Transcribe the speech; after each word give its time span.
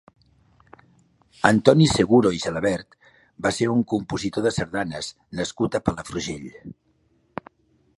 Antoni 1.49 1.87
Seguro 1.97 2.33
i 2.37 2.41
Gelabert 2.45 2.99
va 3.47 3.53
ser 3.61 3.71
un 3.77 3.87
compositor 3.95 4.49
de 4.49 4.57
sardanes 4.59 5.15
nascut 5.43 5.79
a 5.83 5.87
Palafrugell. 5.91 6.55